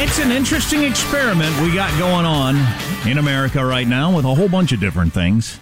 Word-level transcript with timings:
It's 0.00 0.20
an 0.20 0.30
interesting 0.30 0.84
experiment 0.84 1.60
we 1.60 1.74
got 1.74 1.90
going 1.98 2.24
on 2.24 2.54
in 3.04 3.18
America 3.18 3.66
right 3.66 3.86
now 3.86 4.14
with 4.14 4.24
a 4.24 4.32
whole 4.32 4.48
bunch 4.48 4.70
of 4.70 4.78
different 4.78 5.12
things. 5.12 5.58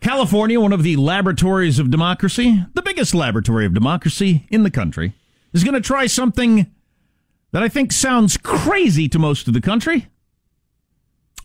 California, 0.00 0.60
one 0.60 0.72
of 0.72 0.84
the 0.84 0.94
laboratories 0.94 1.80
of 1.80 1.90
democracy, 1.90 2.64
the 2.74 2.82
biggest 2.82 3.16
laboratory 3.16 3.66
of 3.66 3.74
democracy 3.74 4.46
in 4.48 4.62
the 4.62 4.70
country, 4.70 5.12
is 5.52 5.64
going 5.64 5.74
to 5.74 5.80
try 5.80 6.06
something 6.06 6.72
that 7.50 7.64
I 7.64 7.68
think 7.68 7.90
sounds 7.90 8.36
crazy 8.36 9.08
to 9.08 9.18
most 9.18 9.48
of 9.48 9.54
the 9.54 9.60
country 9.60 10.06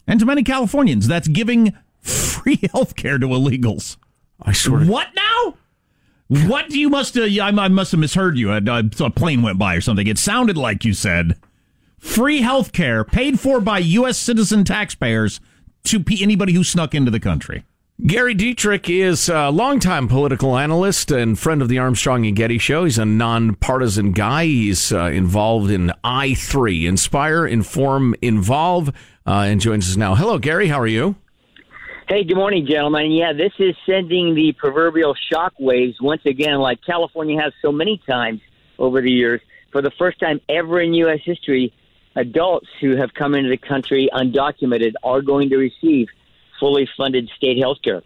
and 0.06 0.20
to 0.20 0.28
many 0.28 0.44
Californians. 0.44 1.08
That's 1.08 1.28
giving 1.28 1.74
free 2.00 2.60
health 2.72 2.96
care 2.96 3.18
to 3.18 3.26
illegals. 3.26 3.98
I 4.40 4.52
sort 4.52 4.84
of. 4.84 4.88
What 4.88 5.08
now? 5.16 5.56
What 6.28 6.70
do 6.70 6.80
you 6.80 6.90
must 6.90 7.16
have? 7.16 7.30
I, 7.30 7.50
I 7.50 7.68
must 7.68 7.92
have 7.92 8.00
misheard 8.00 8.38
you. 8.38 8.52
A, 8.52 8.58
a 8.58 9.10
plane 9.10 9.42
went 9.42 9.60
by 9.60 9.76
or 9.76 9.82
something. 9.82 10.08
It 10.08 10.18
sounded 10.18 10.58
like 10.58 10.86
you 10.86 10.94
said 10.94 11.38
free 12.00 12.42
health 12.42 12.74
care 12.74 13.04
paid 13.04 13.40
for 13.40 13.62
by 13.62 13.80
U.S. 13.80 14.18
citizen 14.18 14.64
taxpayers 14.64 15.40
to 15.86 16.04
anybody 16.22 16.54
who 16.54 16.64
snuck 16.64 16.94
into 16.94 17.12
the 17.12 17.20
country. 17.20 17.64
Gary 18.06 18.34
Dietrich 18.34 18.90
is 18.90 19.30
a 19.30 19.50
longtime 19.50 20.08
political 20.08 20.58
analyst 20.58 21.12
and 21.12 21.38
friend 21.38 21.62
of 21.62 21.70
the 21.70 21.78
Armstrong 21.78 22.26
and 22.26 22.36
Getty 22.36 22.58
show. 22.58 22.84
He's 22.84 22.98
a 22.98 23.06
nonpartisan 23.06 24.12
guy. 24.12 24.46
He's 24.46 24.92
uh, 24.92 25.06
involved 25.06 25.70
in 25.70 25.94
I3, 26.04 26.88
Inspire, 26.88 27.46
Inform, 27.46 28.16
Involve, 28.22 28.90
uh, 29.26 29.46
and 29.48 29.62
joins 29.62 29.90
us 29.90 29.96
now. 29.96 30.16
Hello, 30.16 30.40
Gary. 30.40 30.68
How 30.68 30.80
are 30.80 30.88
you? 30.88 31.16
Hey, 32.08 32.26
good 32.26 32.36
morning, 32.36 32.66
gentlemen. 32.66 33.12
Yeah, 33.12 33.32
this 33.32 33.54
is 33.60 33.76
sending 33.86 34.36
the 34.36 34.52
proverbial 34.58 35.16
shock 35.32 35.54
waves 35.58 35.96
once 36.02 36.22
again, 36.26 36.56
like 36.56 36.80
California 36.86 37.42
has 37.42 37.54
so 37.62 37.72
many 37.72 38.02
times 38.08 38.42
over 38.78 39.02
the 39.02 39.10
years. 39.10 39.40
For 39.72 39.82
the 39.82 39.92
first 39.92 40.20
time 40.20 40.42
ever 40.50 40.82
in 40.82 40.94
U.S. 40.96 41.20
history, 41.24 41.74
adults 42.16 42.68
who 42.82 42.98
have 42.98 43.14
come 43.14 43.36
into 43.36 43.50
the 43.50 43.58
country 43.58 44.10
undocumented 44.14 44.94
are 45.02 45.22
going 45.22 45.50
to 45.52 45.58
receive 45.58 46.10
fully 46.60 46.90
funded 46.98 47.30
state 47.38 47.58
health 47.58 47.78
care. 47.82 48.02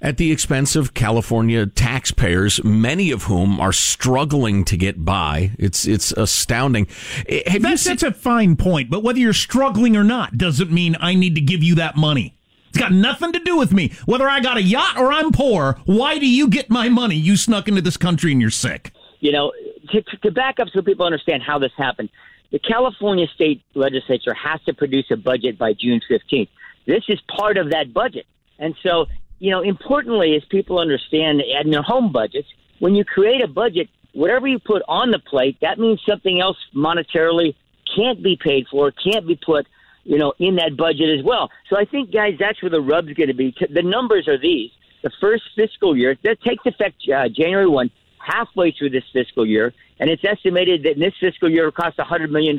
At 0.00 0.16
the 0.16 0.32
expense 0.32 0.74
of 0.74 0.94
California 0.94 1.66
taxpayers, 1.66 2.64
many 2.64 3.10
of 3.10 3.24
whom 3.24 3.60
are 3.60 3.72
struggling 3.72 4.64
to 4.64 4.76
get 4.76 5.04
by. 5.04 5.52
It's 5.58 5.86
it's 5.86 6.12
astounding. 6.12 6.86
Eh, 7.28 7.50
have 7.50 7.62
that's, 7.62 7.82
seen- 7.82 7.92
that's 7.92 8.02
a 8.02 8.12
fine 8.12 8.56
point, 8.56 8.90
but 8.90 9.02
whether 9.02 9.18
you're 9.18 9.32
struggling 9.32 9.96
or 9.96 10.04
not 10.04 10.38
doesn't 10.38 10.70
mean 10.70 10.96
I 11.00 11.14
need 11.14 11.34
to 11.34 11.40
give 11.40 11.62
you 11.62 11.74
that 11.76 11.96
money. 11.96 12.35
It's 12.76 12.82
got 12.82 12.92
nothing 12.92 13.32
to 13.32 13.38
do 13.38 13.56
with 13.56 13.72
me. 13.72 13.94
Whether 14.04 14.28
I 14.28 14.40
got 14.40 14.58
a 14.58 14.62
yacht 14.62 14.98
or 14.98 15.10
I'm 15.10 15.32
poor, 15.32 15.80
why 15.86 16.18
do 16.18 16.28
you 16.28 16.46
get 16.46 16.68
my 16.68 16.90
money? 16.90 17.14
You 17.14 17.38
snuck 17.38 17.68
into 17.68 17.80
this 17.80 17.96
country 17.96 18.32
and 18.32 18.40
you're 18.40 18.50
sick. 18.50 18.92
You 19.20 19.32
know, 19.32 19.50
to, 19.92 20.02
to 20.02 20.30
back 20.30 20.60
up 20.60 20.68
so 20.74 20.82
people 20.82 21.06
understand 21.06 21.42
how 21.42 21.58
this 21.58 21.72
happened, 21.78 22.10
the 22.52 22.58
California 22.58 23.28
state 23.34 23.62
legislature 23.72 24.34
has 24.34 24.60
to 24.64 24.74
produce 24.74 25.06
a 25.10 25.16
budget 25.16 25.56
by 25.56 25.72
June 25.72 26.02
15th. 26.10 26.50
This 26.86 27.02
is 27.08 27.18
part 27.34 27.56
of 27.56 27.70
that 27.70 27.94
budget. 27.94 28.26
And 28.58 28.74
so, 28.82 29.06
you 29.38 29.50
know, 29.52 29.62
importantly, 29.62 30.36
as 30.36 30.44
people 30.44 30.78
understand 30.78 31.40
in 31.40 31.70
their 31.70 31.80
home 31.80 32.12
budgets, 32.12 32.48
when 32.78 32.94
you 32.94 33.06
create 33.06 33.42
a 33.42 33.48
budget, 33.48 33.88
whatever 34.12 34.46
you 34.46 34.58
put 34.58 34.82
on 34.86 35.12
the 35.12 35.18
plate, 35.18 35.56
that 35.62 35.78
means 35.78 35.98
something 36.06 36.42
else 36.42 36.58
monetarily 36.74 37.54
can't 37.96 38.22
be 38.22 38.36
paid 38.36 38.66
for, 38.70 38.90
can't 38.90 39.26
be 39.26 39.36
put 39.36 39.66
you 40.06 40.18
know, 40.18 40.32
in 40.38 40.56
that 40.56 40.76
budget 40.76 41.18
as 41.18 41.24
well. 41.24 41.50
So 41.68 41.76
I 41.76 41.84
think, 41.84 42.12
guys, 42.12 42.36
that's 42.38 42.62
where 42.62 42.70
the 42.70 42.80
rub's 42.80 43.12
going 43.12 43.28
to 43.28 43.34
be. 43.34 43.54
The 43.68 43.82
numbers 43.82 44.28
are 44.28 44.38
these: 44.38 44.70
the 45.02 45.10
first 45.20 45.42
fiscal 45.54 45.96
year 45.96 46.16
that 46.22 46.40
takes 46.42 46.64
effect 46.64 47.02
uh, 47.08 47.28
January 47.28 47.66
one, 47.66 47.90
halfway 48.18 48.72
through 48.72 48.90
this 48.90 49.04
fiscal 49.12 49.44
year, 49.44 49.74
and 49.98 50.10
it's 50.10 50.24
estimated 50.24 50.82
that 50.84 50.92
in 50.92 51.00
this 51.00 51.14
fiscal 51.18 51.50
year 51.50 51.62
it 51.62 51.66
will 51.66 51.72
cost 51.72 51.96
$100 51.98 52.30
million. 52.30 52.58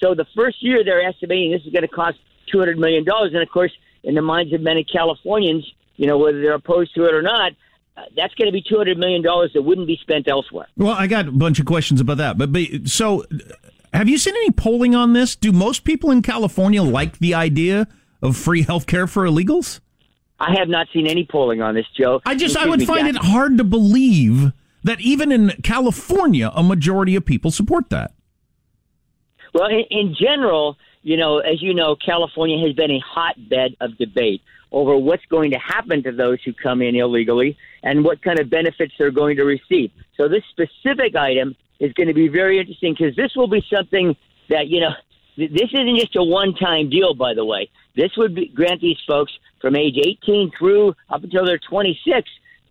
So 0.00 0.14
the 0.14 0.26
first 0.36 0.62
year 0.62 0.84
they're 0.84 1.02
estimating 1.02 1.52
this 1.52 1.62
is 1.64 1.72
going 1.72 1.82
to 1.82 1.88
cost 1.88 2.18
$200 2.52 2.76
million. 2.78 3.04
And 3.08 3.36
of 3.36 3.48
course, 3.48 3.72
in 4.02 4.14
the 4.14 4.22
minds 4.22 4.52
of 4.52 4.60
many 4.60 4.84
Californians, 4.84 5.70
you 5.96 6.06
know, 6.06 6.18
whether 6.18 6.40
they're 6.40 6.54
opposed 6.54 6.94
to 6.94 7.04
it 7.04 7.14
or 7.14 7.22
not, 7.22 7.52
uh, 7.96 8.02
that's 8.16 8.34
going 8.34 8.46
to 8.46 8.52
be 8.52 8.62
$200 8.62 8.96
million 8.96 9.22
that 9.22 9.62
wouldn't 9.62 9.88
be 9.88 9.98
spent 10.00 10.28
elsewhere. 10.28 10.68
Well, 10.76 10.92
I 10.92 11.08
got 11.08 11.26
a 11.26 11.32
bunch 11.32 11.58
of 11.58 11.66
questions 11.66 12.00
about 12.00 12.18
that. 12.18 12.38
But, 12.38 12.52
but 12.52 12.62
so 12.86 13.24
have 13.92 14.08
you 14.08 14.18
seen 14.18 14.34
any 14.34 14.50
polling 14.50 14.94
on 14.94 15.12
this? 15.12 15.36
Do 15.36 15.52
most 15.52 15.84
people 15.84 16.10
in 16.10 16.22
California 16.22 16.82
like 16.82 17.18
the 17.18 17.34
idea 17.34 17.86
of 18.22 18.36
free 18.36 18.62
health 18.62 18.86
care 18.86 19.06
for 19.06 19.24
illegals? 19.24 19.80
I 20.40 20.54
have 20.58 20.68
not 20.68 20.86
seen 20.92 21.06
any 21.06 21.26
polling 21.28 21.62
on 21.62 21.74
this, 21.74 21.86
Joe. 21.96 22.20
I 22.24 22.34
just 22.36 22.56
I 22.56 22.66
would 22.66 22.84
find 22.84 23.08
it 23.08 23.16
hard 23.16 23.58
to 23.58 23.64
believe 23.64 24.52
that 24.84 25.00
even 25.00 25.32
in 25.32 25.50
California, 25.62 26.50
a 26.54 26.62
majority 26.62 27.16
of 27.16 27.24
people 27.24 27.50
support 27.50 27.90
that. 27.90 28.12
Well, 29.52 29.66
in, 29.66 29.84
in 29.90 30.14
general, 30.18 30.76
you 31.02 31.16
know, 31.16 31.38
as 31.38 31.60
you 31.60 31.74
know, 31.74 31.96
California 31.96 32.64
has 32.66 32.76
been 32.76 32.90
a 32.90 33.00
hotbed 33.00 33.76
of 33.80 33.96
debate 33.98 34.42
over 34.70 34.96
what's 34.96 35.24
going 35.26 35.50
to 35.52 35.58
happen 35.58 36.02
to 36.02 36.12
those 36.12 36.38
who 36.44 36.52
come 36.52 36.82
in 36.82 36.94
illegally 36.94 37.56
and 37.82 38.04
what 38.04 38.22
kind 38.22 38.38
of 38.38 38.50
benefits 38.50 38.92
they're 38.98 39.10
going 39.10 39.36
to 39.36 39.44
receive. 39.44 39.90
So 40.16 40.28
this 40.28 40.42
specific 40.50 41.16
item 41.16 41.56
is 41.80 41.92
going 41.92 42.08
to 42.08 42.14
be 42.14 42.28
very 42.28 42.58
interesting 42.58 42.94
because 42.98 43.14
this 43.16 43.32
will 43.36 43.48
be 43.48 43.64
something 43.72 44.16
that, 44.48 44.68
you 44.68 44.80
know, 44.80 44.90
this 45.36 45.70
isn't 45.72 45.96
just 45.98 46.16
a 46.16 46.22
one 46.22 46.54
time 46.54 46.90
deal, 46.90 47.14
by 47.14 47.34
the 47.34 47.44
way. 47.44 47.70
This 47.96 48.10
would 48.16 48.34
be, 48.34 48.48
grant 48.48 48.80
these 48.80 48.98
folks 49.06 49.32
from 49.60 49.76
age 49.76 49.96
18 49.96 50.52
through 50.58 50.94
up 51.10 51.22
until 51.22 51.44
they're 51.44 51.58
26 51.58 52.28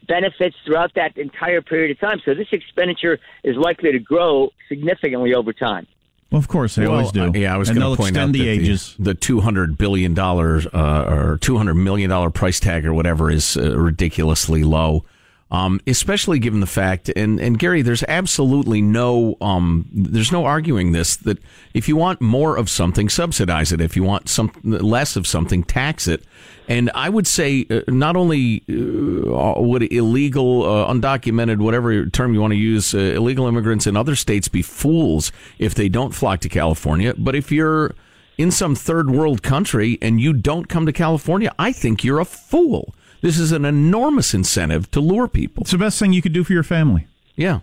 benefits 0.08 0.56
throughout 0.66 0.94
that 0.96 1.18
entire 1.18 1.62
period 1.62 1.92
of 1.92 2.00
time. 2.00 2.22
So 2.26 2.34
this 2.34 2.48
expenditure 2.52 3.20
is 3.44 3.56
likely 3.56 3.92
to 3.92 4.00
grow 4.00 4.52
significantly 4.70 5.34
over 5.34 5.54
time. 5.54 5.88
Well, 6.32 6.40
of 6.40 6.50
course 6.50 6.76
they 6.76 6.84
well, 6.84 6.98
always 6.98 7.12
do. 7.12 7.24
Uh, 7.24 7.32
yeah, 7.34 7.54
I 7.54 7.58
was 7.58 7.70
going 7.70 7.80
to 7.80 7.96
point 7.96 8.18
out 8.18 8.34
the 8.34 8.40
that 8.40 8.50
ages. 8.50 8.96
The, 8.98 9.04
the 9.06 9.14
two 9.14 9.40
hundred 9.40 9.78
billion 9.78 10.14
dollars 10.14 10.68
uh, 10.68 11.06
or 11.08 11.38
two 11.38 11.56
hundred 11.56 11.76
million 11.76 12.10
dollar 12.10 12.30
price 12.30 12.60
tag 12.60 12.86
or 12.86 12.94
whatever 12.94 13.32
is 13.32 13.56
uh, 13.56 13.78
ridiculously 13.78 14.64
low. 14.64 15.06
Um, 15.50 15.80
especially 15.88 16.40
given 16.40 16.60
the 16.60 16.68
fact, 16.68 17.08
and, 17.16 17.40
and 17.40 17.58
Gary, 17.58 17.82
there's 17.82 18.04
absolutely 18.04 18.82
no, 18.82 19.38
um, 19.40 19.88
there's 19.94 20.30
no 20.30 20.44
arguing 20.44 20.92
this 20.92 21.16
that 21.16 21.38
if 21.74 21.88
you 21.88 21.96
want 21.96 22.20
more 22.20 22.58
of 22.58 22.70
something, 22.70 23.08
subsidize 23.08 23.72
it. 23.72 23.80
If 23.80 23.96
you 23.96 24.04
want 24.04 24.28
some 24.28 24.52
less 24.64 25.16
of 25.16 25.26
something, 25.26 25.64
tax 25.64 26.06
it. 26.06 26.22
And 26.68 26.92
I 26.94 27.08
would 27.08 27.28
say 27.28 27.66
uh, 27.70 27.80
not 27.88 28.18
only 28.18 28.62
uh, 28.70 29.62
would 29.62 29.90
illegal, 29.92 30.64
uh, 30.64 30.94
undocumented, 30.94 31.60
whatever 31.60 32.06
term 32.08 32.34
you 32.34 32.42
want 32.42 32.52
to 32.52 32.58
use, 32.58 32.94
uh, 32.94 32.98
illegal 32.98 33.48
immigrants 33.48 33.88
in 33.88 33.96
other 33.96 34.16
states 34.16 34.50
be 34.50 34.62
fools 34.62 35.32
if 35.60 35.74
they 35.76 35.88
don't 35.88 36.14
flock 36.14 36.42
to 36.42 36.50
California, 36.50 37.14
but 37.18 37.36
if 37.36 37.54
you're 37.54 37.96
in 38.38 38.52
some 38.52 38.76
third 38.76 39.10
world 39.10 39.44
country 39.44 39.98
and 40.02 40.20
you 40.20 40.34
don't 40.34 40.68
come 40.68 40.86
to 40.86 40.94
California, 40.94 41.54
I 41.58 41.72
think 41.72 42.04
you're 42.04 42.20
a 42.20 42.26
fool. 42.26 42.94
This 43.22 43.40
is 43.40 43.52
an 43.52 43.66
enormous 43.66 44.34
incentive 44.34 44.92
to 44.92 45.00
lure 45.00 45.28
people. 45.28 45.62
It's 45.62 45.72
the 45.72 45.78
best 45.78 46.00
thing 46.00 46.14
you 46.14 46.22
could 46.22 46.34
do 46.34 46.44
for 46.44 46.54
your 46.54 46.64
family. 46.64 47.08
Yeah. 47.36 47.60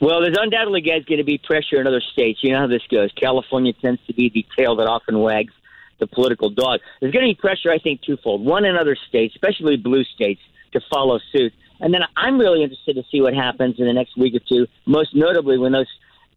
Well, 0.00 0.20
there's 0.20 0.36
undoubtedly, 0.38 0.80
guys, 0.80 1.04
going 1.04 1.18
to 1.18 1.24
be 1.24 1.38
pressure 1.38 1.80
in 1.80 1.86
other 1.86 2.00
states. 2.00 2.40
You 2.42 2.52
know 2.52 2.60
how 2.60 2.66
this 2.66 2.82
goes. 2.90 3.12
California 3.12 3.72
tends 3.74 4.00
to 4.06 4.14
be 4.14 4.30
the 4.30 4.44
tail 4.56 4.76
that 4.76 4.88
often 4.88 5.18
wags 5.20 5.52
the 6.00 6.06
political 6.06 6.50
dog. 6.50 6.80
There's 7.00 7.12
going 7.12 7.24
to 7.24 7.34
be 7.34 7.40
pressure, 7.40 7.70
I 7.70 7.78
think, 7.78 8.02
twofold. 8.02 8.44
One 8.44 8.64
in 8.64 8.76
other 8.76 8.96
states, 9.08 9.34
especially 9.36 9.76
blue 9.76 10.04
states, 10.04 10.40
to 10.72 10.80
follow 10.90 11.20
suit. 11.30 11.52
And 11.80 11.94
then 11.94 12.02
I'm 12.16 12.38
really 12.38 12.62
interested 12.62 12.96
to 12.96 13.04
see 13.10 13.20
what 13.20 13.34
happens 13.34 13.78
in 13.78 13.86
the 13.86 13.92
next 13.92 14.16
week 14.16 14.34
or 14.34 14.40
two, 14.40 14.66
most 14.86 15.14
notably 15.14 15.58
when 15.58 15.72
those 15.72 15.86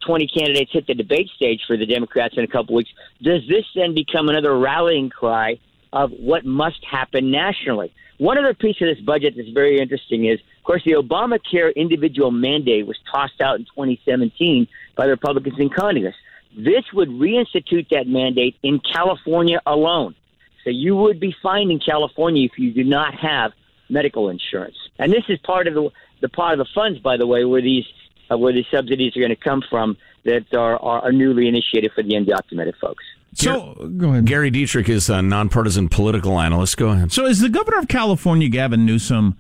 20 0.06 0.28
candidates 0.28 0.72
hit 0.72 0.86
the 0.88 0.94
debate 0.94 1.30
stage 1.36 1.62
for 1.66 1.78
the 1.78 1.86
Democrats 1.86 2.36
in 2.38 2.44
a 2.44 2.48
couple 2.48 2.76
weeks. 2.76 2.90
Does 3.22 3.42
this 3.48 3.66
then 3.76 3.96
become 3.96 4.30
another 4.30 4.58
rallying 4.58 5.10
cry 5.10 5.60
of 5.94 6.12
what 6.12 6.46
must 6.46 6.84
happen 6.86 7.32
nationally? 7.32 7.94
One 8.18 8.38
other 8.38 8.54
piece 8.54 8.78
of 8.82 8.88
this 8.88 9.04
budget 9.04 9.34
that's 9.36 9.50
very 9.50 9.80
interesting 9.80 10.26
is, 10.26 10.40
of 10.40 10.64
course, 10.64 10.84
the 10.86 10.94
Obamacare 10.94 11.76
individual 11.76 12.32
mandate 12.32 12.88
was 12.88 12.98
tossed 13.12 13.42
out 13.42 13.60
in 13.60 13.66
2017 13.66 14.68
by 14.96 15.06
the 15.06 15.12
Republicans 15.12 15.60
in 15.60 15.70
Congress. 15.70 16.16
This 16.58 16.86
would 16.94 17.10
reinstitute 17.10 17.90
that 17.90 18.08
mandate 18.08 18.56
in 18.64 18.80
California 18.80 19.62
alone. 19.66 20.16
So 20.64 20.70
you 20.70 20.96
would 20.96 21.20
be 21.20 21.36
fined 21.44 21.72
in 21.72 21.80
California 21.80 22.46
if 22.46 22.58
you 22.58 22.74
do 22.74 22.84
not 22.84 23.14
have 23.16 23.52
medical 23.90 24.30
insurance. 24.30 24.78
And 24.98 25.12
this 25.12 25.26
is 25.28 25.38
part 25.40 25.68
of 25.68 25.74
the, 25.74 25.90
the 26.22 26.30
part 26.30 26.54
of 26.54 26.66
the 26.66 26.72
funds, 26.74 27.00
by 27.00 27.18
the 27.18 27.28
way, 27.28 27.44
where 27.44 27.62
these 27.62 27.86
uh, 28.32 28.38
where 28.38 28.54
these 28.54 28.66
subsidies 28.72 29.16
are 29.16 29.20
going 29.20 29.30
to 29.30 29.36
come 29.36 29.62
from 29.70 29.98
that 30.24 30.52
are, 30.56 30.82
are 30.82 31.12
newly 31.12 31.48
initiated 31.48 31.92
for 31.94 32.02
the 32.02 32.14
undocumented 32.14 32.76
folks. 32.78 33.04
So 33.36 33.90
go 33.98 34.12
ahead. 34.12 34.26
Gary 34.26 34.50
Dietrich 34.50 34.90
is 34.90 35.10
a 35.10 35.22
nonpartisan 35.22 35.90
political 35.90 36.40
analyst. 36.40 36.78
Go 36.78 36.90
ahead. 36.90 37.12
So 37.12 37.26
is 37.26 37.42
the 37.42 37.50
governor 37.50 37.80
of 37.80 37.88
California, 37.88 38.48
Gavin 38.48 38.86
Newsom, 38.86 39.38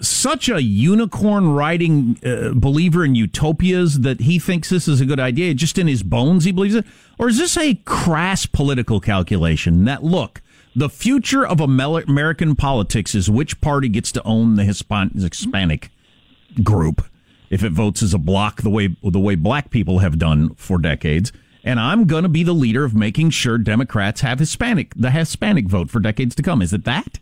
such 0.00 0.48
a 0.48 0.62
unicorn 0.62 1.50
riding 1.50 2.18
uh, 2.24 2.52
believer 2.54 3.04
in 3.04 3.14
utopias 3.14 4.00
that 4.00 4.20
he 4.20 4.38
thinks 4.38 4.70
this 4.70 4.88
is 4.88 5.00
a 5.00 5.06
good 5.06 5.20
idea? 5.20 5.52
Just 5.54 5.78
in 5.78 5.86
his 5.86 6.02
bones, 6.02 6.44
he 6.44 6.52
believes 6.52 6.74
it, 6.74 6.86
or 7.18 7.28
is 7.28 7.38
this 7.38 7.56
a 7.58 7.74
crass 7.84 8.46
political 8.46 9.00
calculation 9.00 9.84
that 9.84 10.02
look? 10.02 10.40
The 10.74 10.88
future 10.88 11.46
of 11.46 11.60
American 11.60 12.56
politics 12.56 13.14
is 13.14 13.30
which 13.30 13.60
party 13.60 13.88
gets 13.88 14.10
to 14.12 14.22
own 14.24 14.56
the 14.56 14.64
Hispanic 14.64 15.90
group 16.62 17.04
if 17.50 17.62
it 17.62 17.70
votes 17.70 18.02
as 18.02 18.14
a 18.14 18.18
block 18.18 18.62
the 18.62 18.70
way 18.70 18.96
the 19.02 19.20
way 19.20 19.36
black 19.36 19.70
people 19.70 20.00
have 20.00 20.18
done 20.18 20.54
for 20.54 20.78
decades 20.78 21.30
and 21.64 21.80
I'm 21.80 22.06
going 22.06 22.22
to 22.22 22.28
be 22.28 22.44
the 22.44 22.52
leader 22.52 22.84
of 22.84 22.94
making 22.94 23.30
sure 23.30 23.58
Democrats 23.58 24.20
have 24.20 24.38
Hispanic 24.38 24.92
the 24.94 25.10
Hispanic 25.10 25.66
vote 25.66 25.90
for 25.90 25.98
decades 25.98 26.34
to 26.36 26.42
come. 26.42 26.62
Is 26.62 26.72
it 26.72 26.84
that? 26.84 27.18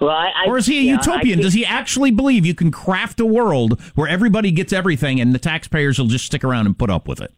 Well, 0.00 0.10
I, 0.10 0.30
I, 0.44 0.48
or 0.48 0.58
is 0.58 0.66
he 0.66 0.78
a 0.78 0.82
yeah, 0.82 0.92
utopian? 0.96 1.40
Does 1.40 1.54
he 1.54 1.64
actually 1.64 2.10
believe 2.10 2.44
you 2.44 2.54
can 2.54 2.70
craft 2.70 3.18
a 3.18 3.26
world 3.26 3.80
where 3.94 4.08
everybody 4.08 4.50
gets 4.50 4.72
everything 4.72 5.20
and 5.20 5.34
the 5.34 5.38
taxpayers 5.38 5.98
will 5.98 6.06
just 6.06 6.26
stick 6.26 6.44
around 6.44 6.66
and 6.66 6.78
put 6.78 6.90
up 6.90 7.08
with 7.08 7.20
it? 7.20 7.32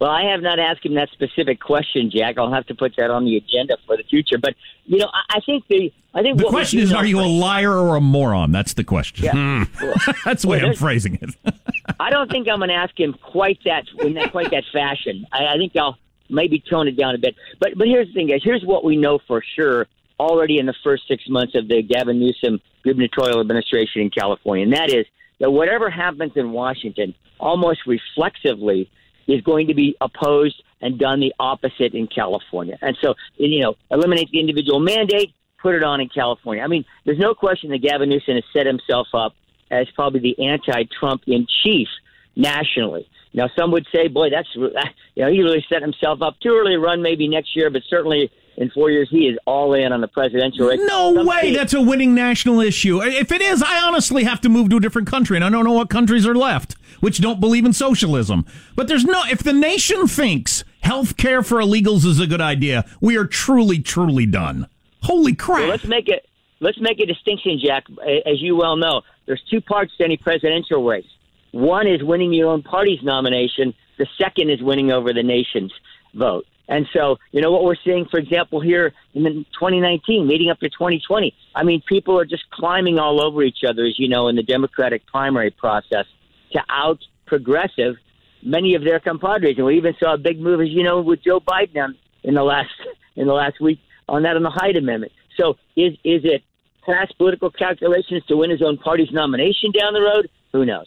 Well, 0.00 0.10
I 0.10 0.30
have 0.30 0.40
not 0.40 0.58
asked 0.58 0.84
him 0.84 0.94
that 0.94 1.08
specific 1.10 1.60
question, 1.60 2.10
Jack. 2.10 2.36
I'll 2.38 2.52
have 2.52 2.66
to 2.66 2.74
put 2.74 2.94
that 2.96 3.10
on 3.10 3.24
the 3.24 3.36
agenda 3.36 3.76
for 3.86 3.96
the 3.96 4.02
future. 4.04 4.38
But 4.38 4.54
you 4.86 4.98
know, 4.98 5.06
I, 5.12 5.36
I 5.36 5.40
think 5.40 5.66
the 5.68 5.92
I 6.14 6.22
think 6.22 6.38
the 6.38 6.44
question 6.44 6.80
is: 6.80 6.92
Are 6.92 7.06
you 7.06 7.20
a 7.20 7.22
liar 7.22 7.72
or 7.72 7.96
a 7.96 8.00
moron? 8.00 8.52
That's 8.52 8.74
the 8.74 8.84
question. 8.84 9.24
Yeah. 9.24 9.64
Well, 9.80 9.94
That's 10.24 10.42
the 10.42 10.48
way 10.48 10.58
well, 10.58 10.70
I'm 10.70 10.76
phrasing 10.76 11.18
it. 11.20 11.54
I 12.00 12.10
don't 12.10 12.30
think 12.30 12.48
I'm 12.48 12.58
going 12.58 12.70
to 12.70 12.74
ask 12.74 12.98
him 12.98 13.14
quite 13.14 13.58
that 13.64 13.84
in 14.00 14.14
that 14.14 14.32
quite 14.32 14.50
that 14.50 14.64
fashion. 14.72 15.26
I, 15.32 15.54
I 15.54 15.56
think 15.56 15.76
I'll 15.76 15.98
maybe 16.28 16.62
tone 16.68 16.88
it 16.88 16.96
down 16.96 17.14
a 17.14 17.18
bit. 17.18 17.34
But 17.60 17.76
but 17.76 17.86
here's 17.86 18.08
the 18.08 18.14
thing, 18.14 18.28
guys. 18.28 18.40
Here's 18.42 18.64
what 18.64 18.84
we 18.84 18.96
know 18.96 19.18
for 19.26 19.42
sure 19.56 19.86
already 20.18 20.58
in 20.58 20.66
the 20.66 20.74
first 20.84 21.06
six 21.08 21.24
months 21.28 21.54
of 21.54 21.68
the 21.68 21.82
Gavin 21.82 22.20
Newsom 22.20 22.60
gubernatorial 22.84 23.40
administration 23.40 24.02
in 24.02 24.10
California, 24.10 24.64
and 24.64 24.74
that 24.74 24.90
is 24.90 25.06
that 25.40 25.50
whatever 25.50 25.90
happens 25.90 26.32
in 26.36 26.52
Washington, 26.52 27.14
almost 27.40 27.80
reflexively 27.86 28.90
is 29.26 29.40
going 29.42 29.66
to 29.68 29.74
be 29.74 29.96
opposed 30.00 30.62
and 30.80 30.98
done 30.98 31.20
the 31.20 31.34
opposite 31.40 31.94
in 31.94 32.06
California. 32.06 32.78
And 32.82 32.96
so, 33.00 33.14
you 33.36 33.60
know, 33.60 33.74
eliminate 33.90 34.30
the 34.30 34.38
individual 34.38 34.80
mandate, 34.80 35.34
put 35.60 35.74
it 35.74 35.82
on 35.82 36.00
in 36.00 36.08
California. 36.08 36.62
I 36.62 36.66
mean, 36.66 36.84
there's 37.04 37.18
no 37.18 37.34
question 37.34 37.70
that 37.70 37.78
Gavin 37.78 38.10
Newsom 38.10 38.34
has 38.34 38.44
set 38.52 38.66
himself 38.66 39.08
up 39.14 39.34
as 39.80 39.88
probably 39.94 40.20
the 40.20 40.46
anti-Trump 40.46 41.22
in 41.26 41.46
chief 41.62 41.88
nationally. 42.36 43.08
Now, 43.32 43.48
some 43.58 43.72
would 43.72 43.86
say, 43.92 44.08
boy, 44.08 44.30
that's, 44.30 44.48
you 44.54 44.70
know, 45.16 45.30
he 45.30 45.42
really 45.42 45.64
set 45.68 45.82
himself 45.82 46.22
up 46.22 46.38
too 46.40 46.56
early 46.56 46.72
to 46.72 46.78
run 46.78 47.02
maybe 47.02 47.28
next 47.28 47.56
year, 47.56 47.70
but 47.70 47.82
certainly 47.88 48.30
in 48.56 48.70
four 48.70 48.90
years, 48.90 49.08
he 49.10 49.26
is 49.26 49.36
all 49.46 49.74
in 49.74 49.92
on 49.92 50.00
the 50.00 50.06
presidential 50.08 50.68
race. 50.68 50.78
No 50.84 51.12
Some 51.14 51.26
way 51.26 51.38
states- 51.38 51.56
that's 51.56 51.74
a 51.74 51.80
winning 51.82 52.14
national 52.14 52.60
issue. 52.60 53.02
If 53.02 53.32
it 53.32 53.42
is, 53.42 53.62
I 53.62 53.82
honestly 53.82 54.24
have 54.24 54.40
to 54.42 54.48
move 54.48 54.70
to 54.70 54.76
a 54.76 54.80
different 54.80 55.08
country, 55.08 55.36
and 55.36 55.44
I 55.44 55.50
don't 55.50 55.64
know 55.64 55.72
what 55.72 55.90
countries 55.90 56.26
are 56.26 56.34
left 56.34 56.76
which 57.04 57.20
don't 57.20 57.38
believe 57.38 57.66
in 57.66 57.72
socialism. 57.74 58.46
But 58.74 58.88
there's 58.88 59.04
no, 59.04 59.22
if 59.30 59.42
the 59.42 59.52
nation 59.52 60.08
thinks 60.08 60.64
health 60.80 61.18
care 61.18 61.42
for 61.42 61.58
illegals 61.58 62.06
is 62.06 62.18
a 62.18 62.26
good 62.26 62.40
idea, 62.40 62.86
we 63.00 63.18
are 63.18 63.26
truly, 63.26 63.78
truly 63.80 64.24
done. 64.24 64.68
Holy 65.02 65.34
crap. 65.34 65.60
Well, 65.60 65.68
let's 65.68 65.84
make 65.84 66.08
it. 66.08 66.26
Let's 66.60 66.80
make 66.80 66.98
a 67.00 67.04
distinction, 67.04 67.60
Jack. 67.62 67.84
As 68.24 68.40
you 68.40 68.56
well 68.56 68.76
know, 68.76 69.02
there's 69.26 69.42
two 69.50 69.60
parts 69.60 69.96
to 69.98 70.04
any 70.04 70.16
presidential 70.16 70.84
race. 70.84 71.06
One 71.52 71.86
is 71.86 72.02
winning 72.02 72.32
your 72.32 72.48
own 72.48 72.62
party's 72.62 73.02
nomination. 73.02 73.74
The 73.98 74.06
second 74.18 74.50
is 74.50 74.60
winning 74.60 74.90
over 74.90 75.12
the 75.12 75.22
nation's 75.22 75.72
vote. 76.14 76.46
And 76.66 76.86
so, 76.92 77.16
you 77.30 77.42
know, 77.42 77.52
what 77.52 77.64
we're 77.64 77.76
seeing, 77.84 78.06
for 78.06 78.18
example, 78.18 78.60
here 78.60 78.92
in 79.12 79.24
2019, 79.24 80.26
leading 80.26 80.50
up 80.50 80.58
to 80.60 80.68
2020, 80.68 81.34
I 81.54 81.62
mean, 81.62 81.82
people 81.86 82.18
are 82.18 82.24
just 82.24 82.50
climbing 82.50 82.98
all 82.98 83.20
over 83.20 83.42
each 83.42 83.64
other, 83.68 83.84
as 83.84 83.98
you 83.98 84.08
know, 84.08 84.28
in 84.28 84.36
the 84.36 84.42
Democratic 84.42 85.06
primary 85.06 85.50
process 85.50 86.06
to 86.52 86.62
out 86.70 87.00
progressive 87.26 87.96
many 88.42 88.74
of 88.74 88.84
their 88.84 88.98
compadres. 88.98 89.56
And 89.56 89.66
we 89.66 89.76
even 89.76 89.94
saw 89.98 90.14
a 90.14 90.18
big 90.18 90.40
move, 90.40 90.60
as 90.60 90.68
you 90.70 90.82
know, 90.82 91.00
with 91.00 91.22
Joe 91.22 91.40
Biden 91.40 91.94
in 92.22 92.34
the 92.34 92.42
last 92.42 92.70
in 93.16 93.26
the 93.26 93.32
last 93.32 93.60
week 93.60 93.78
on 94.08 94.22
that 94.22 94.36
on 94.36 94.42
the 94.42 94.50
Hyde 94.50 94.76
Amendment. 94.76 95.12
So 95.36 95.56
is 95.76 95.92
is 96.04 96.22
it 96.24 96.42
past 96.86 97.16
political 97.18 97.50
calculations 97.50 98.24
to 98.26 98.36
win 98.36 98.50
his 98.50 98.62
own 98.62 98.76
party's 98.78 99.10
nomination 99.12 99.72
down 99.72 99.92
the 99.94 100.00
road? 100.00 100.28
Who 100.52 100.64
knows? 100.64 100.86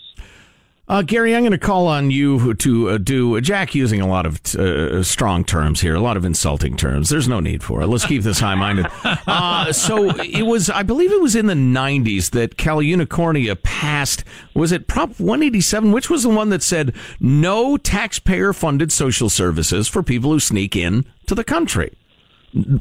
Uh, 0.89 1.01
Gary, 1.01 1.36
I'm 1.36 1.42
going 1.42 1.51
to 1.51 1.58
call 1.58 1.88
on 1.88 2.12
you 2.12 2.54
to 2.54 2.92
uh, 2.92 2.98
do 2.98 3.36
uh, 3.36 3.42
Jack 3.42 3.75
using 3.75 4.00
a 4.00 4.08
lot 4.08 4.25
of 4.25 4.39
uh, 4.56 5.04
strong 5.04 5.44
terms 5.44 5.82
here, 5.82 5.96
a 5.96 6.00
lot 6.00 6.16
of 6.16 6.24
insulting 6.24 6.77
terms. 6.77 7.10
There's 7.10 7.27
no 7.27 7.42
need 7.42 7.62
for 7.62 7.82
it. 7.82 7.88
Let's 7.88 8.06
keep 8.06 8.24
this 8.24 8.39
high 8.39 8.56
minded. 8.56 8.88
Uh, 9.27 9.74
so 9.74 10.10
it 10.22 10.44
was, 10.44 10.70
I 10.70 10.84
believe 10.84 11.12
it 11.12 11.22
was 11.22 11.36
in 11.36 11.48
the 11.48 11.54
90s 11.54 12.32
that 12.32 12.58
Cal 12.58 12.77
Unicornia 12.77 13.62
passed, 13.62 14.24
was 14.54 14.72
it 14.72 14.88
Prop 14.88 15.20
187, 15.20 15.92
which 15.92 16.10
was 16.10 16.24
the 16.24 16.30
one 16.30 16.50
that 16.50 16.63
said 16.63 16.96
no 17.20 17.75
taxpayer 17.75 18.54
funded 18.54 18.92
social 18.92 19.30
services 19.30 19.88
for 19.88 20.01
people 20.01 20.32
who 20.32 20.39
sneak 20.39 20.75
in 20.75 21.06
to 21.25 21.36
the 21.36 21.44
country? 21.44 21.94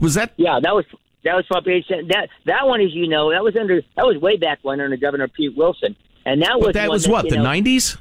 Was 0.00 0.14
that? 0.14 0.32
Yeah, 0.36 0.60
that 0.62 0.74
was. 0.74 0.84
That 1.24 1.34
was 1.34 1.44
87. 1.66 2.08
That 2.08 2.28
that 2.44 2.66
one, 2.66 2.80
as 2.80 2.94
you 2.94 3.08
know, 3.08 3.32
that 3.32 3.42
was 3.42 3.56
under 3.56 3.82
that 3.96 4.06
was 4.06 4.16
way 4.18 4.36
back 4.36 4.60
when 4.62 4.80
under 4.80 4.96
Governor 4.96 5.28
Pete 5.28 5.56
Wilson 5.56 5.96
and 6.26 6.42
that 6.42 6.58
was 6.58 6.66
but 6.66 6.74
that 6.74 6.90
was 6.90 7.04
that, 7.04 7.10
what 7.10 7.28
the 7.30 7.38
nineties. 7.38 7.96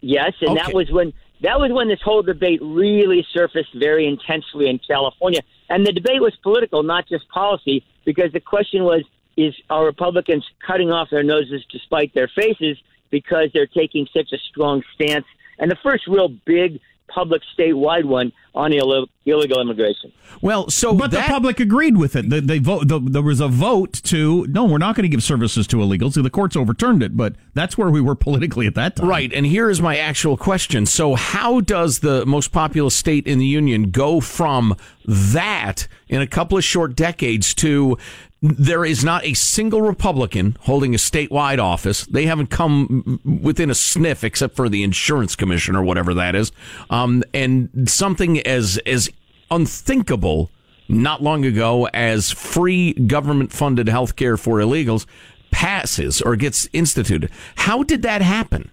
Yes, 0.00 0.32
and 0.40 0.50
okay. 0.50 0.60
that 0.60 0.74
was 0.74 0.90
when 0.90 1.14
that 1.42 1.58
was 1.58 1.70
when 1.72 1.88
this 1.88 2.00
whole 2.02 2.22
debate 2.22 2.60
really 2.60 3.24
surfaced 3.32 3.72
very 3.74 4.06
intensely 4.06 4.68
in 4.68 4.80
California, 4.80 5.40
and 5.70 5.86
the 5.86 5.92
debate 5.92 6.20
was 6.20 6.36
political, 6.42 6.82
not 6.82 7.08
just 7.08 7.28
policy, 7.28 7.84
because 8.04 8.32
the 8.32 8.40
question 8.40 8.82
was: 8.82 9.02
Is 9.36 9.54
are 9.70 9.84
Republicans 9.84 10.44
cutting 10.66 10.90
off 10.90 11.08
their 11.10 11.22
noses 11.22 11.64
to 11.70 11.78
spite 11.78 12.12
their 12.14 12.28
faces 12.28 12.76
because 13.10 13.50
they're 13.54 13.66
taking 13.66 14.08
such 14.12 14.32
a 14.32 14.38
strong 14.50 14.82
stance? 14.94 15.26
And 15.58 15.70
the 15.70 15.78
first 15.82 16.08
real 16.08 16.28
big 16.28 16.80
public 17.12 17.42
statewide 17.58 18.04
one 18.04 18.32
on 18.54 18.72
Ill- 18.72 19.06
illegal 19.26 19.60
immigration. 19.60 20.12
Well, 20.40 20.70
so 20.70 20.94
but 20.94 21.10
that, 21.10 21.26
the 21.26 21.32
public 21.32 21.60
agreed 21.60 21.96
with 21.96 22.16
it. 22.16 22.30
The, 22.30 22.40
they 22.40 22.58
vote. 22.58 22.88
The, 22.88 22.98
there 22.98 23.22
was 23.22 23.40
a 23.40 23.48
vote 23.48 23.92
to 24.04 24.46
no, 24.48 24.64
we're 24.64 24.78
not 24.78 24.96
going 24.96 25.04
to 25.04 25.08
give 25.08 25.22
services 25.22 25.66
to 25.68 25.76
illegals. 25.76 26.14
So 26.14 26.22
the 26.22 26.30
courts 26.30 26.56
overturned 26.56 27.02
it, 27.02 27.16
but 27.16 27.36
that's 27.54 27.76
where 27.76 27.90
we 27.90 28.00
were 28.00 28.14
politically 28.14 28.66
at 28.66 28.74
that 28.74 28.96
time. 28.96 29.08
Right, 29.08 29.32
and 29.32 29.46
here 29.46 29.70
is 29.70 29.80
my 29.80 29.96
actual 29.98 30.36
question. 30.36 30.86
So, 30.86 31.14
how 31.14 31.60
does 31.60 32.00
the 32.00 32.24
most 32.26 32.52
populous 32.52 32.94
state 32.94 33.26
in 33.26 33.38
the 33.38 33.46
union 33.46 33.90
go 33.90 34.20
from 34.20 34.76
that 35.06 35.86
in 36.10 36.20
a 36.20 36.26
couple 36.26 36.58
of 36.58 36.64
short 36.64 36.94
decades 36.94 37.54
to 37.54 37.96
there 38.42 38.84
is 38.86 39.04
not 39.04 39.24
a 39.24 39.34
single 39.34 39.82
Republican 39.82 40.56
holding 40.60 40.94
a 40.94 40.98
statewide 40.98 41.58
office. 41.58 42.06
They 42.06 42.24
haven't 42.24 42.48
come 42.48 43.20
within 43.42 43.68
a 43.68 43.74
sniff, 43.74 44.24
except 44.24 44.56
for 44.56 44.68
the 44.68 44.82
insurance 44.82 45.36
commission 45.36 45.76
or 45.76 45.82
whatever 45.82 46.14
that 46.14 46.34
is. 46.34 46.50
Um, 46.88 47.22
and 47.34 47.68
something 47.86 48.40
as 48.46 48.78
as 48.86 49.10
unthinkable 49.50 50.50
not 50.88 51.22
long 51.22 51.44
ago 51.44 51.86
as 51.94 52.30
free 52.30 52.94
government 52.94 53.52
funded 53.52 53.88
health 53.88 54.16
care 54.16 54.36
for 54.36 54.56
illegals 54.58 55.06
passes 55.50 56.20
or 56.22 56.34
gets 56.36 56.68
instituted. 56.72 57.30
How 57.56 57.82
did 57.82 58.02
that 58.02 58.22
happen? 58.22 58.70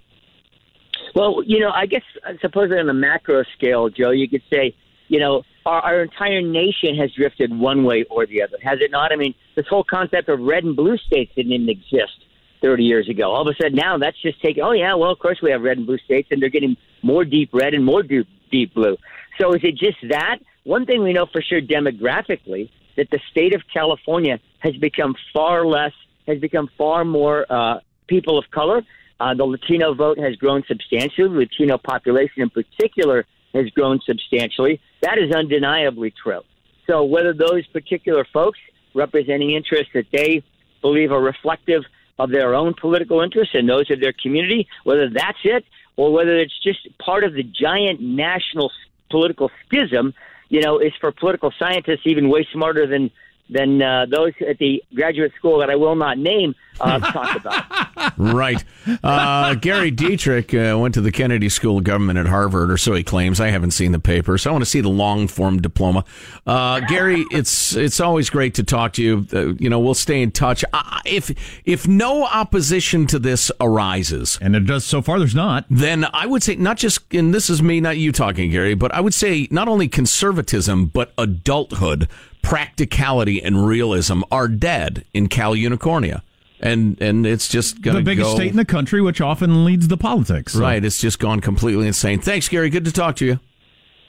Well, 1.14 1.42
you 1.46 1.60
know, 1.60 1.72
I 1.72 1.88
guess 1.88 2.04
supposedly 2.42 2.80
on 2.80 2.88
the 2.88 2.94
macro 2.94 3.44
scale, 3.56 3.90
Joe, 3.90 4.12
you 4.12 4.30
could 4.30 4.44
say, 4.52 4.76
you 5.08 5.20
know, 5.20 5.44
our, 5.68 5.82
our 5.82 6.02
entire 6.02 6.42
nation 6.42 6.96
has 6.96 7.12
drifted 7.12 7.58
one 7.58 7.84
way 7.84 8.06
or 8.10 8.26
the 8.26 8.42
other, 8.42 8.58
has 8.64 8.80
it 8.82 8.90
not? 8.90 9.12
I 9.12 9.18
mean, 9.18 9.36
this 9.56 9.68
whole 9.68 9.84
concept 9.84 10.30
of 10.30 10.40
red 10.40 10.64
and 10.64 10.76
blue 10.76 10.98
states 10.98 11.32
didn't 11.36 11.52
even 11.52 11.70
exist 11.70 12.24
30 12.62 12.84
years 12.84 13.10
ago. 13.10 13.32
All 13.32 13.48
of 13.48 13.54
a 13.54 13.62
sudden 13.62 13.76
now 13.76 13.98
that's 13.98 14.20
just 14.22 14.42
taken, 14.42 14.64
oh, 14.64 14.72
yeah, 14.72 14.96
well, 14.96 15.12
of 15.12 15.20
course 15.20 15.40
we 15.44 15.52
have 15.52 15.62
red 15.62 15.78
and 15.78 15.86
blue 15.86 15.98
states, 16.00 16.30
and 16.32 16.42
they're 16.42 16.50
getting 16.50 16.78
more 17.04 17.26
deep 17.26 17.50
red 17.54 17.74
and 17.74 17.84
more 17.84 18.02
deep, 18.02 18.28
deep 18.50 18.74
blue. 18.74 18.98
So 19.40 19.54
is 19.54 19.62
it 19.64 19.76
just 19.76 19.98
that? 20.10 20.40
One 20.64 20.86
thing 20.86 21.04
we 21.04 21.14
know 21.14 21.26
for 21.26 21.42
sure 21.42 21.62
demographically 21.62 22.70
that 22.96 23.10
the 23.12 23.20
state 23.30 23.54
of 23.54 23.62
California 23.72 24.40
has 24.60 24.76
become 24.78 25.16
far 25.34 25.66
less, 25.66 25.94
has 26.28 26.40
become 26.40 26.70
far 26.78 27.06
more 27.06 27.46
uh, 27.50 27.80
people 28.08 28.40
of 28.40 28.50
color. 28.52 28.84
Uh, 29.20 29.34
the 29.34 29.44
Latino 29.44 29.94
vote 29.94 30.18
has 30.18 30.36
grown 30.36 30.64
substantially. 30.68 31.28
The 31.28 31.40
Latino 31.40 31.78
population 31.78 32.42
in 32.42 32.50
particular 32.50 33.26
has 33.54 33.70
grown 33.72 34.00
substantially. 34.06 34.80
That 35.02 35.18
is 35.18 35.34
undeniably 35.34 36.14
true. 36.24 36.42
So 36.86 37.04
whether 37.04 37.34
those 37.34 37.66
particular 37.68 38.26
folks 38.32 38.60
representing 38.94 39.52
interests 39.52 39.92
that 39.94 40.06
they 40.12 40.44
believe 40.82 41.12
are 41.12 41.22
reflective 41.22 41.84
of 42.20 42.32
their 42.32 42.56
own 42.56 42.74
political 42.74 43.22
interests 43.22 43.54
and 43.54 43.70
those 43.70 43.90
of 43.92 44.00
their 44.00 44.14
community, 44.14 44.68
whether 44.84 45.10
that's 45.10 45.38
it 45.44 45.66
or 45.98 46.12
whether 46.12 46.38
it's 46.38 46.58
just 46.64 46.80
part 46.98 47.24
of 47.24 47.34
the 47.34 47.44
giant 47.44 48.02
national 48.02 48.72
political 49.10 49.52
schism, 49.66 50.14
you 50.50 50.62
know, 50.62 50.80
is 50.80 50.94
for 51.00 51.12
political 51.12 51.52
scientists 51.60 52.02
even 52.06 52.30
way 52.30 52.48
smarter 52.52 52.88
than 52.88 53.12
than 53.50 53.82
uh, 53.82 54.06
those 54.10 54.34
at 54.48 54.58
the 54.58 54.84
graduate 54.94 55.32
school 55.38 55.60
that 55.60 55.70
I 55.70 55.76
will 55.76 55.96
not 55.96 56.18
name 56.18 56.56
uh, 56.80 57.00
talk 57.12 57.36
about. 57.36 58.14
right. 58.18 58.64
Uh, 59.04 59.56
Gary 59.56 59.92
Dietrich 59.92 60.54
uh, 60.54 60.78
went 60.80 60.94
to 60.94 61.02
the 61.02 61.12
Kennedy 61.12 61.50
School 61.50 61.80
of 61.80 61.84
Government 61.84 62.20
at 62.20 62.28
Harvard, 62.28 62.72
or 62.72 62.78
so 62.78 62.94
he 62.94 63.04
claims. 63.04 63.40
I 63.40 63.50
haven't 63.50 63.72
seen 63.72 63.92
the 63.92 64.00
paper, 64.00 64.38
so 64.38 64.50
I 64.50 64.54
want 64.54 64.64
to 64.64 64.70
see 64.70 64.82
the 64.82 64.90
long 64.90 65.28
form 65.28 65.62
diploma. 65.62 66.06
Uh, 66.46 66.82
Gary, 66.82 67.26
it's 67.32 67.76
it's 67.76 68.00
always 68.00 68.30
great 68.30 68.56
to 68.56 68.64
talk 68.64 68.94
to 68.94 69.04
you. 69.04 69.28
Uh, 69.34 69.54
you 69.56 69.70
know, 69.70 69.80
we'll 69.80 69.94
stay 69.94 70.22
in 70.22 70.32
touch. 70.32 70.64
if 71.06 71.32
if 71.66 71.88
no 71.88 72.26
opposition 72.26 73.08
to 73.08 73.20
this 73.20 73.52
arises, 73.60 74.38
and 74.42 74.56
it 74.56 74.66
does 74.66 74.86
so 74.86 75.02
far, 75.02 75.20
there's 75.20 75.36
not. 75.36 75.66
Then 75.70 76.06
I 76.14 76.26
would 76.26 76.44
say 76.44 76.56
not 76.56 76.78
just, 76.78 77.14
and 77.14 77.34
this 77.34 77.50
is 77.50 77.62
me, 77.62 77.82
not 77.82 77.98
you 77.98 78.12
talking, 78.12 78.52
Gary, 78.52 78.76
but 78.76 78.94
I 78.94 79.02
would 79.02 79.14
say 79.14 79.48
not 79.52 79.68
only 79.68 79.88
conservatism 79.88 80.88
but 80.88 81.14
adulthood 81.18 82.08
practicality 82.48 83.44
and 83.44 83.68
realism 83.68 84.22
are 84.32 84.48
dead 84.48 85.04
in 85.14 85.28
Cal 85.28 85.54
Unicornia. 85.54 86.22
And 86.60 87.00
and 87.02 87.28
it's 87.28 87.50
just 87.50 87.82
going 87.82 87.96
to 87.96 88.02
the 88.02 88.06
biggest 88.06 88.32
go, 88.32 88.36
state 88.36 88.50
in 88.50 88.58
the 88.58 88.66
country, 88.66 89.02
which 89.02 89.22
often 89.22 89.64
leads 89.64 89.90
the 89.90 89.98
politics. 89.98 90.54
So. 90.54 90.62
Right, 90.62 90.84
it's 90.84 91.00
just 91.00 91.20
gone 91.20 91.40
completely 91.40 91.86
insane. 91.86 92.20
Thanks, 92.20 92.48
Gary. 92.48 92.70
Good 92.70 92.86
to 92.86 92.92
talk 92.92 93.16
to 93.18 93.26
you. 93.26 93.40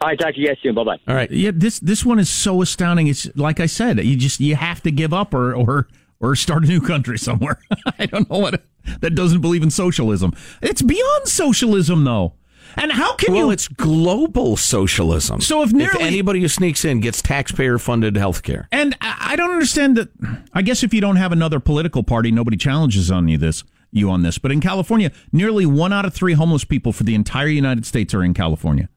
All 0.00 0.08
right, 0.08 0.18
talk 0.18 0.34
to 0.34 0.40
you 0.40 0.46
guys 0.46 0.56
soon. 0.62 0.74
Bye 0.74 0.84
bye. 0.84 0.98
All 1.08 1.14
right. 1.14 1.30
Yeah, 1.30 1.50
this 1.52 1.78
this 1.80 2.06
one 2.06 2.18
is 2.18 2.30
so 2.30 2.62
astounding. 2.62 3.08
It's 3.08 3.28
like 3.36 3.60
I 3.60 3.66
said, 3.66 4.02
you 4.02 4.16
just 4.16 4.40
you 4.40 4.54
have 4.54 4.82
to 4.84 4.90
give 4.90 5.12
up 5.12 5.34
or 5.34 5.54
or 5.54 5.88
or 6.20 6.34
start 6.36 6.64
a 6.64 6.68
new 6.68 6.80
country 6.80 7.18
somewhere. 7.18 7.58
I 7.98 8.06
don't 8.06 8.30
know 8.30 8.38
what 8.38 8.62
that 9.00 9.14
doesn't 9.14 9.40
believe 9.40 9.62
in 9.62 9.70
socialism. 9.70 10.32
It's 10.62 10.80
beyond 10.80 11.28
socialism, 11.28 12.04
though. 12.04 12.32
And 12.78 12.92
how 12.92 13.14
can 13.14 13.32
well, 13.32 13.38
you? 13.38 13.46
Well, 13.46 13.52
it's 13.52 13.68
global 13.68 14.56
socialism. 14.56 15.40
So 15.40 15.62
if, 15.62 15.72
nearly, 15.72 16.00
if 16.00 16.00
anybody 16.00 16.40
who 16.40 16.48
sneaks 16.48 16.84
in 16.84 17.00
gets 17.00 17.20
taxpayer-funded 17.22 18.16
health 18.16 18.42
care, 18.42 18.68
and 18.72 18.96
I 19.00 19.36
don't 19.36 19.50
understand 19.50 19.96
that. 19.96 20.08
I 20.52 20.62
guess 20.62 20.82
if 20.82 20.94
you 20.94 21.00
don't 21.00 21.16
have 21.16 21.32
another 21.32 21.60
political 21.60 22.02
party, 22.02 22.30
nobody 22.30 22.56
challenges 22.56 23.10
on 23.10 23.28
you 23.28 23.38
this 23.38 23.64
you 23.90 24.10
on 24.10 24.22
this. 24.22 24.38
But 24.38 24.52
in 24.52 24.60
California, 24.60 25.12
nearly 25.32 25.66
one 25.66 25.92
out 25.92 26.04
of 26.04 26.14
three 26.14 26.34
homeless 26.34 26.64
people 26.64 26.92
for 26.92 27.04
the 27.04 27.14
entire 27.14 27.48
United 27.48 27.86
States 27.86 28.14
are 28.14 28.22
in 28.22 28.34
California. 28.34 28.88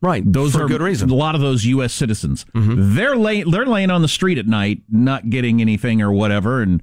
Right, 0.00 0.22
those 0.30 0.52
for 0.52 0.64
are 0.64 0.68
good 0.68 0.82
reason. 0.82 1.08
A 1.08 1.14
lot 1.14 1.34
of 1.34 1.40
those 1.40 1.64
U.S. 1.64 1.94
citizens, 1.94 2.44
mm-hmm. 2.54 2.94
they're 2.94 3.16
lay, 3.16 3.42
they're 3.42 3.64
laying 3.64 3.90
on 3.90 4.02
the 4.02 4.08
street 4.08 4.36
at 4.36 4.46
night, 4.46 4.82
not 4.90 5.30
getting 5.30 5.62
anything 5.62 6.02
or 6.02 6.12
whatever, 6.12 6.60
and 6.60 6.82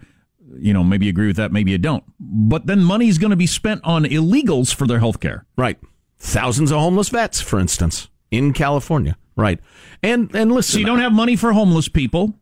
you 0.58 0.74
know 0.74 0.84
maybe 0.84 1.06
you 1.06 1.12
agree 1.12 1.28
with 1.28 1.36
that, 1.36 1.52
maybe 1.52 1.70
you 1.70 1.78
don't. 1.78 2.04
But 2.20 2.66
then 2.66 2.84
money's 2.84 3.20
going 3.20 3.30
to 3.30 3.38
be 3.38 3.46
spent 3.46 3.82
on 3.84 4.06
illegals 4.06 4.74
for 4.74 4.88
their 4.88 4.98
health 4.98 5.20
care. 5.20 5.46
Right. 5.56 5.78
Thousands 6.24 6.70
of 6.70 6.78
homeless 6.78 7.10
vets, 7.10 7.42
for 7.42 7.60
instance, 7.60 8.08
in 8.30 8.54
California. 8.54 9.18
Right. 9.36 9.60
And 10.04 10.34
and 10.36 10.52
listen, 10.52 10.74
so 10.74 10.80
you 10.80 10.86
don't 10.86 11.00
have 11.00 11.12
money 11.12 11.36
for 11.36 11.52
homeless 11.52 11.88
people, 11.88 12.36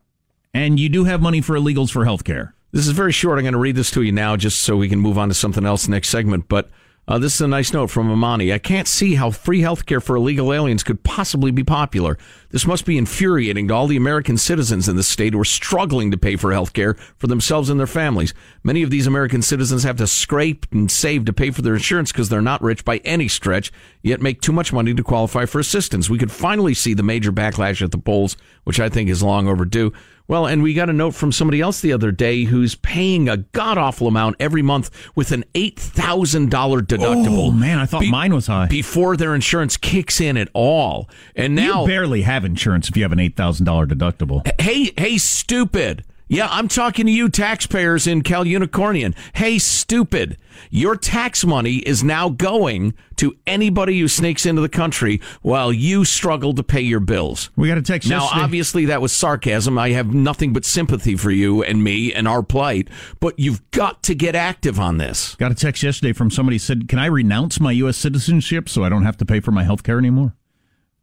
and 0.53 0.77
you 0.77 0.89
do 0.89 1.05
have 1.05 1.21
money 1.21 1.39
for 1.39 1.55
illegals 1.55 1.89
for 1.89 2.03
health 2.03 2.25
care. 2.25 2.53
This 2.73 2.85
is 2.85 2.91
very 2.91 3.13
short. 3.13 3.39
I'm 3.39 3.43
going 3.45 3.53
to 3.53 3.59
read 3.59 3.77
this 3.77 3.89
to 3.91 4.01
you 4.01 4.11
now, 4.11 4.35
just 4.35 4.59
so 4.59 4.75
we 4.75 4.89
can 4.89 4.99
move 4.99 5.17
on 5.17 5.29
to 5.29 5.33
something 5.33 5.65
else 5.65 5.87
next 5.87 6.09
segment. 6.09 6.49
But 6.49 6.69
uh, 7.09 7.17
this 7.17 7.33
is 7.33 7.41
a 7.41 7.47
nice 7.47 7.73
note 7.73 7.87
from 7.87 8.11
Amani. 8.11 8.53
I 8.53 8.59
can't 8.59 8.87
see 8.87 9.15
how 9.15 9.31
free 9.31 9.61
health 9.61 9.87
care 9.87 9.99
for 9.99 10.15
illegal 10.15 10.53
aliens 10.53 10.83
could 10.83 11.03
possibly 11.03 11.49
be 11.49 11.63
popular. 11.63 12.19
This 12.51 12.67
must 12.67 12.85
be 12.85 12.99
infuriating 12.99 13.67
to 13.67 13.73
all 13.73 13.87
the 13.87 13.97
American 13.97 14.37
citizens 14.37 14.87
in 14.87 14.95
the 14.95 15.01
state 15.01 15.33
who 15.33 15.39
are 15.39 15.45
struggling 15.45 16.11
to 16.11 16.17
pay 16.17 16.35
for 16.35 16.51
health 16.51 16.73
care 16.73 16.93
for 17.17 17.25
themselves 17.25 17.71
and 17.71 17.79
their 17.79 17.87
families. 17.87 18.35
Many 18.63 18.83
of 18.83 18.91
these 18.91 19.07
American 19.07 19.41
citizens 19.41 19.81
have 19.81 19.97
to 19.97 20.05
scrape 20.05 20.67
and 20.71 20.91
save 20.91 21.25
to 21.25 21.33
pay 21.33 21.49
for 21.49 21.63
their 21.63 21.73
insurance 21.73 22.11
because 22.11 22.29
they're 22.29 22.43
not 22.43 22.61
rich 22.61 22.85
by 22.85 22.97
any 22.97 23.27
stretch, 23.27 23.71
yet 24.03 24.21
make 24.21 24.39
too 24.39 24.53
much 24.53 24.71
money 24.71 24.93
to 24.93 25.03
qualify 25.03 25.45
for 25.45 25.57
assistance. 25.57 26.11
We 26.11 26.19
could 26.19 26.31
finally 26.31 26.75
see 26.75 26.93
the 26.93 27.01
major 27.01 27.31
backlash 27.31 27.81
at 27.81 27.89
the 27.89 27.97
polls, 27.97 28.37
which 28.65 28.79
I 28.79 28.87
think 28.87 29.09
is 29.09 29.23
long 29.23 29.47
overdue. 29.47 29.91
Well, 30.29 30.45
and 30.45 30.61
we 30.61 30.75
got 30.75 30.91
a 30.91 30.93
note 30.93 31.15
from 31.15 31.31
somebody 31.31 31.59
else 31.59 31.81
the 31.81 31.91
other 31.91 32.11
day 32.11 32.43
who's 32.43 32.75
paying 32.75 33.27
a 33.27 33.37
god 33.37 33.79
awful 33.79 34.07
amount 34.07 34.35
every 34.39 34.61
month 34.61 34.91
with 35.15 35.31
an 35.31 35.43
eight 35.55 35.79
thousand 35.79 36.51
dollar 36.51 36.81
deductible. 36.83 37.47
Oh 37.47 37.51
man, 37.51 37.79
I 37.79 37.87
thought 37.87 38.01
be- 38.01 38.11
mine 38.11 38.35
was 38.35 38.45
high 38.45 38.67
before 38.67 39.17
their 39.17 39.33
insurance 39.33 39.75
kicks 39.75 40.21
in 40.21 40.37
at 40.37 40.47
all. 40.53 41.09
And 41.35 41.55
now 41.55 41.81
you 41.81 41.87
barely 41.87 42.21
have 42.21 42.45
insurance 42.45 42.87
if 42.89 42.95
you 42.95 43.01
have 43.01 43.11
an 43.11 43.19
eight 43.19 43.35
thousand 43.35 43.65
dollar 43.65 43.87
deductible. 43.87 44.47
Hey, 44.61 44.91
hey, 44.97 45.17
stupid! 45.17 46.05
Yeah, 46.31 46.47
I'm 46.51 46.67
talking 46.67 47.07
to 47.07 47.11
you 47.11 47.27
taxpayers 47.27 48.05
in 48.05 48.21
Cal 48.21 48.45
Unicornian. 48.45 49.15
Hey, 49.33 49.57
stupid. 49.57 50.37
Your 50.69 50.95
tax 50.95 51.43
money 51.43 51.77
is 51.77 52.03
now 52.03 52.29
going 52.29 52.93
to 53.15 53.35
anybody 53.47 53.99
who 53.99 54.07
sneaks 54.07 54.45
into 54.45 54.61
the 54.61 54.69
country 54.69 55.21
while 55.41 55.73
you 55.73 56.05
struggle 56.05 56.53
to 56.53 56.61
pay 56.61 56.81
your 56.81 56.99
bills. 56.99 57.49
We 57.55 57.67
got 57.67 57.79
a 57.79 57.81
text 57.81 58.07
Now, 58.07 58.21
yesterday. 58.25 58.43
obviously, 58.43 58.85
that 58.85 59.01
was 59.01 59.11
sarcasm. 59.11 59.79
I 59.79 59.89
have 59.89 60.13
nothing 60.13 60.53
but 60.53 60.65
sympathy 60.65 61.15
for 61.15 61.31
you 61.31 61.63
and 61.63 61.83
me 61.83 62.13
and 62.13 62.27
our 62.27 62.43
plight, 62.43 62.89
but 63.19 63.39
you've 63.39 63.67
got 63.71 64.03
to 64.03 64.13
get 64.13 64.35
active 64.35 64.79
on 64.79 64.97
this. 64.97 65.33
Got 65.33 65.51
a 65.51 65.55
text 65.55 65.81
yesterday 65.81 66.13
from 66.13 66.29
somebody 66.29 66.55
who 66.55 66.59
said, 66.59 66.87
Can 66.87 66.99
I 66.99 67.07
renounce 67.07 67.59
my 67.59 67.71
U.S. 67.71 67.97
citizenship 67.97 68.69
so 68.69 68.83
I 68.83 68.89
don't 68.89 69.03
have 69.03 69.17
to 69.17 69.25
pay 69.25 69.39
for 69.39 69.49
my 69.51 69.63
health 69.63 69.81
care 69.81 69.97
anymore? 69.97 70.35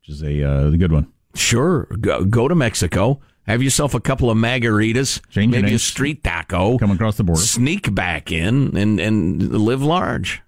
Which 0.03 0.11
is 0.11 0.23
a, 0.23 0.45
uh, 0.45 0.69
a 0.69 0.77
good 0.79 0.93
one. 0.93 1.13
Sure. 1.35 1.87
Go, 2.01 2.25
go 2.25 2.47
to 2.47 2.55
Mexico 2.55 3.21
have 3.47 3.63
yourself 3.63 3.95
a 3.95 4.01
couple 4.01 4.31
of 4.31 4.37
margaritas, 4.37 5.21
Change 5.31 5.53
maybe 5.53 5.75
a 5.75 5.79
street 5.79 6.25
taco. 6.25 6.79
Come 6.79 6.91
across 6.91 7.17
the 7.17 7.25
border. 7.25 7.41
Sneak 7.41 7.95
back 7.95 8.33
in 8.33 8.77
and, 8.77 8.99
and 9.01 9.41
live 9.43 9.83
large. 9.83 10.43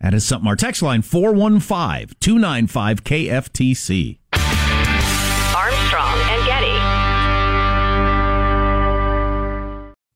That 0.00 0.14
is 0.14 0.24
something. 0.24 0.48
Our 0.48 0.56
text 0.56 0.82
line 0.82 1.02
415 1.02 2.16
295 2.18 3.04
KFTC. 3.04 4.18
Armstrong 5.54 6.18
and 6.18 6.46
Getty. 6.46 6.71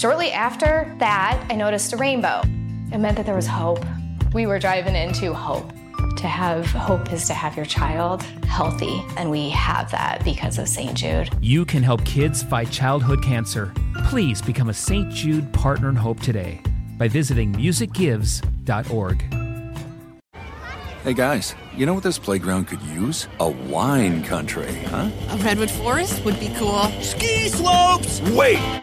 Shortly 0.00 0.32
after 0.32 0.90
that, 0.96 1.46
I 1.50 1.56
noticed 1.56 1.92
a 1.92 1.98
rainbow. 1.98 2.40
It 2.90 2.96
meant 2.96 3.18
that 3.18 3.26
there 3.26 3.34
was 3.34 3.46
hope. 3.46 3.84
We 4.32 4.46
were 4.46 4.58
driving 4.58 4.96
into 4.96 5.34
hope. 5.34 5.70
To 6.16 6.26
have 6.26 6.64
hope 6.68 7.12
is 7.12 7.26
to 7.26 7.34
have 7.34 7.54
your 7.54 7.66
child 7.66 8.22
healthy, 8.46 9.04
and 9.18 9.30
we 9.30 9.50
have 9.50 9.90
that 9.90 10.24
because 10.24 10.56
of 10.58 10.68
St. 10.68 10.94
Jude. 10.94 11.28
You 11.42 11.66
can 11.66 11.82
help 11.82 12.02
kids 12.06 12.42
fight 12.42 12.70
childhood 12.70 13.22
cancer. 13.22 13.74
Please 14.06 14.40
become 14.40 14.70
a 14.70 14.72
St. 14.72 15.12
Jude 15.12 15.52
Partner 15.52 15.90
in 15.90 15.96
Hope 15.96 16.20
today 16.20 16.62
by 16.96 17.06
visiting 17.06 17.52
musicgives.org. 17.52 19.34
Hey 21.04 21.12
guys, 21.12 21.54
you 21.76 21.84
know 21.84 21.92
what 21.92 22.04
this 22.04 22.18
playground 22.18 22.68
could 22.68 22.80
use? 22.80 23.28
A 23.38 23.50
wine 23.50 24.24
country, 24.24 24.72
huh? 24.84 25.10
A 25.28 25.36
redwood 25.36 25.70
forest 25.70 26.24
would 26.24 26.40
be 26.40 26.48
cool. 26.56 26.84
Ski 27.02 27.50
slopes! 27.50 28.22
Wait! 28.30 28.82